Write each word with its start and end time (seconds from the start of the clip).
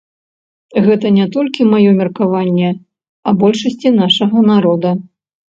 Гэта 0.85 1.11
не 1.17 1.25
толькі 1.35 1.67
маё 1.73 1.91
меркаванне, 1.99 2.69
а 3.27 3.37
большасці 3.45 3.93
нашага 4.03 4.37
народа. 4.51 4.89